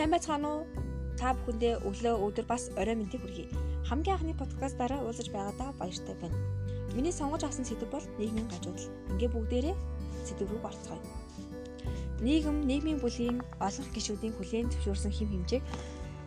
[0.00, 0.64] Сайн байцгаана уу?
[1.20, 3.52] Та бүхэндээ өглөө өдөр бас орой мэндийг хүргэе.
[3.84, 6.40] Хамгийн анхны подкастаараа уулзаж байгаадаа баяртай байна.
[6.96, 8.88] Миний сонгож авсан сэдв бол нийгмийн гажуудал.
[9.12, 9.76] Ингээ бүгдээрээ
[10.24, 11.04] сэдв рүү орцгоё.
[12.24, 15.64] Нийгэм нийгмийн бүлгийн олон гишүүдийн хүлээн зөвшөөрсөн хим хэмжээг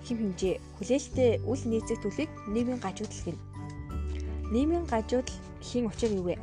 [0.06, 3.42] хим хэмжээ хүлээлттэй үл нийцэх төлөвийг нийгмийн гажуудал гэнэ.
[4.54, 5.34] Нийгмийн гажуудал
[5.66, 6.38] хийн учир юу вэ?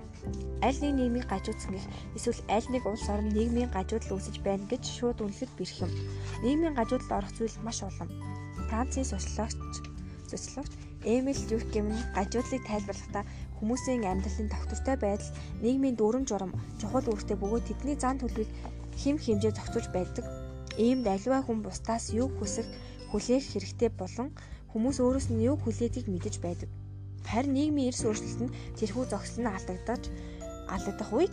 [0.66, 1.86] Аль нэг нийгмийг гажуудсан гэх
[2.16, 5.92] эсвэл аль нэг улс орн нийгмийн гажуудал үүсэж байна гэж шууд үнэлэхэд бэрх юм.
[6.44, 8.08] Нийгмийн гажуудал орох зүйл маш олон.
[8.68, 9.76] Францын социологч
[10.30, 13.24] социологч Эмил Дюркем нь гажуудлыг тайлбарлахдаа
[13.56, 15.32] хүмүүсийн амьдралын тогтвортой байдал,
[15.64, 18.50] нийгмийн дүрм журам, чухал үүрэгтэй бөгөөд тэдний зан төлөвийг
[19.00, 20.24] хэм хэмжээ зохицуулж байдаг.
[20.76, 22.68] Иймд аливаа хүн бусдаас юу хүсэх,
[23.10, 24.28] хүлээх хэрэгтэй болон
[24.72, 26.68] хүмүүс өөрөөс нь юу хүлээдгийг мэдэж байдаг.
[27.28, 30.02] Харин нийгмийн эрс өөрчлөлт нь тэрхүү зогсол нь алдагдаж
[30.70, 31.32] алдагдах үед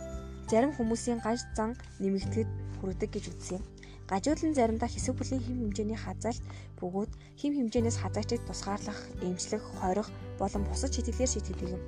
[0.50, 3.64] зарим хүмүүсийн гаж зан нэмэгдэхэд хүрдэг гэж үзсэн юм.
[4.08, 6.40] Гажуудлан заримдаа хэсэг бүлийн хэм хэмжээний хазаалт
[6.80, 10.08] бөгөөд хэм хэмжээнээс хазаагчид тусгаарлах, эмчлэх, хорих
[10.40, 11.82] болон бусад чиглэлээр шийтгэдэг юм.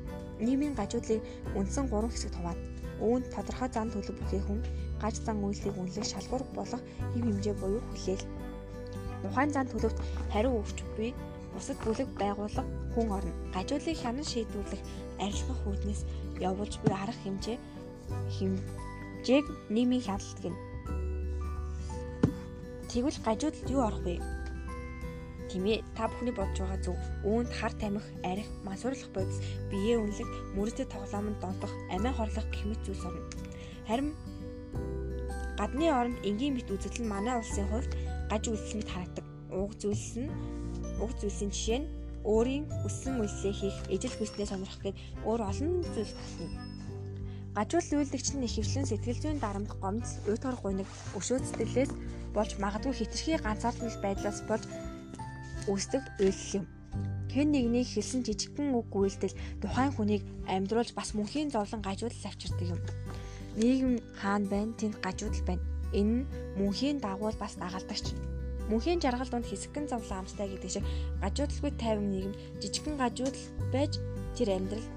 [0.45, 1.25] Нийгмийн гажуудлыг
[1.57, 2.61] үндсэн 3 хэсэгт хуваана.
[3.01, 4.61] Үүнд тодорхой зан төлөв бүхий хүн
[5.01, 6.83] гаж зан үйлийг үнэлэх шалгуур болох
[7.17, 8.25] хэм хэмжээ буюу хүлээл.
[9.25, 9.99] Ухаан зан төлөвт
[10.29, 11.17] хариу өгч буй
[11.53, 13.33] бусад бүлэг байгууллага хүн орно.
[13.55, 14.83] Гажуулыг хянан шийдвэрлэх
[15.19, 16.03] арилгах үүднээс
[16.41, 17.59] явуулж буй арга хэмжээ
[18.37, 20.59] хэмжээг нийгмийн хяналт гэнэ.
[22.91, 24.19] Тэгвэл гажуудалд юу орох вэ?
[25.51, 26.99] Тэмээ та бүхний бодж байгаа зөв.
[27.27, 32.83] Үүнд хар тамхи, арх, мансуурлах бодис, биеэ үнэлэх, мөрөдөд тоглоомонд донтох, амиа хорлох гэх мэт
[32.87, 33.27] зүйлс орно.
[33.87, 34.15] Харин
[35.59, 37.93] гадны оронд энгийн мэт үзэгдэл нь манай улсын хувьд
[38.31, 39.27] гаж үйлс мэт харагдаг.
[39.51, 40.31] Уг зүйлс нь
[41.03, 41.91] уг зүйлсийн жишээ нь
[42.25, 46.49] өөрийн хүссэн үйлсээ хийх, ижил хүснээ сонирхох гэд өөр олон зүйл болно.
[47.57, 51.91] Гажуул үйлдэгч нь ихэвчлэн сэтгэл зүйн дарамт гомдол, уйтгар гуниг, өшөөцтөлээс
[52.37, 54.65] болж магадгүй хитрхи ганцаардмал байдлаас болж
[55.67, 56.67] үүсдэг үйлдэл юм.
[57.33, 62.81] Хэн нэгний хэлсэн жижигхэн үг үйлдэл тухайн хүнийг амьдруулж бас мөнхийн зовлон гажуудал авчирдаг юм.
[63.59, 65.63] Нийгэм хаана байна, тэнд гажуудал байна.
[65.95, 68.15] Энэ нь мөнхийн дагуул бас дагалдагч
[68.71, 70.85] Мөнхийн жаргал донд хэсэгэн зовлон амстай гэдэг шиг
[71.19, 73.99] гажуудалгүй тайван нийгэм жижигхэн гажуудал байж
[74.39, 74.89] тэр амьдрал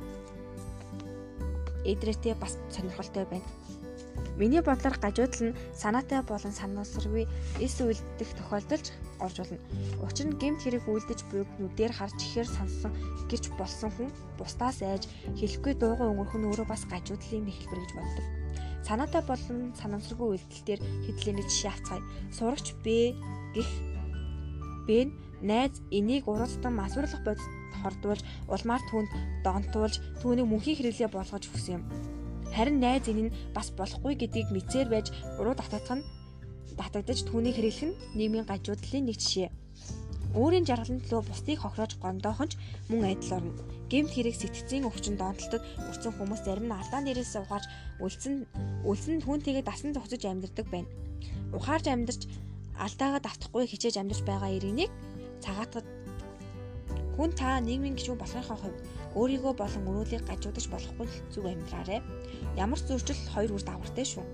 [1.82, 3.50] эдрээтэй бас сонирхолтой байна.
[4.38, 7.26] Миний бодлоор гажуудал нь санаатай болон санаасаргүй
[7.66, 8.88] эс үйлдэх тохиолдолж
[9.22, 9.60] орж болно.
[10.06, 12.94] Учир нь гемт хэрэг үйлдэж буйг нүдээр харж ихээр сонссон
[13.30, 15.06] гэж болсон хүн бусдаас айж
[15.38, 18.26] хэлэхгүй дууган өнгөрөх нь өөрөө бас гажуудлын нэг хэлбэр гэж боддог.
[18.84, 22.04] Санаатай болон санамсаргүй үйлдэл дээр хэдлэний жишээ авцгаая.
[22.36, 23.16] Сурагч Б
[23.56, 23.70] гих
[24.88, 27.48] Б нь найз энийг уралдан масуурлах бодис
[27.80, 29.12] хордуулж улмаар түүнд
[29.44, 31.84] донтуулж түүнийг мөнхийн хэрэглээ болгож өгсөн юм.
[32.56, 35.08] Харин найз энэ нь бас болохгүй гэдгийг мэдсээр байж
[35.40, 36.08] уруу татагдах нь
[36.80, 39.50] татагдаж түүнийг хэрэглэх нь нийгмийн гажуудлын нэг жишээ.
[40.34, 42.58] Өөрийн жаргалын төлөө бусдыг хохироож гондоохонч
[42.90, 43.54] мөн айдал орно.
[43.92, 47.66] Гэмт хэрэг сэтгцийн өвчин донтолтод өрцөн хүмүүс зарим нь алдаан дээрээс ухаарч
[48.02, 48.50] үлдсэн
[48.82, 50.90] үлдсэн түүнтэйгээ дасан зогсож амьдардаг байна.
[51.54, 52.26] Ухаарж амьдарч
[52.82, 54.90] алдаагаа давтахгүй хичээж амьдарч байгаа иргэнийг
[55.46, 55.86] цагаатгад
[57.14, 58.80] хүн та нийгмийн гишүүн болохынхаа хувьд
[59.14, 62.02] өөрийгөө болон өрөөлийг гажуудаж болохгүй зүг амьдраарай.
[62.58, 64.26] Ямар ч зөрчил хоёр үр дагавартай шүү.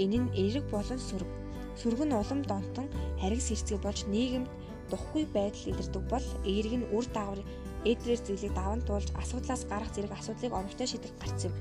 [0.00, 1.28] Энэ нь эерэг болон сөрөг.
[1.76, 2.88] Сөрөг нь улам донтон
[3.20, 4.48] харигс хэрцэг болж нийгэмд
[4.90, 7.40] духгүй байдал илэрдэг бол эерэг нь үр дагавар
[7.84, 11.54] эдрээс зүйлийг даван туулж асуудлаас гарах зэрэг асуудлыг оновчтой шийдэх гарц юм.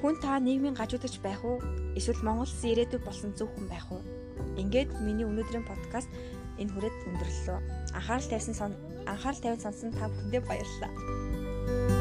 [0.00, 1.60] Хүн та нийгмийн гажуудагч байх уу?
[1.98, 4.02] Эсвэл Монгол улсын ирээдүйг болсон зөв хүн байх уу?
[4.60, 6.08] Ингээд миний өнөөдрийн подкаст
[6.60, 7.58] энэ хүрээд өндөрлөө.
[7.96, 8.72] Анхаарал тавьсан
[9.06, 11.95] анхаарал тавьж сонсон та бүхэндээ баярлалаа.